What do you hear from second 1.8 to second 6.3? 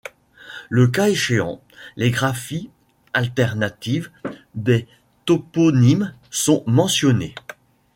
les graphies alternatives des toponymes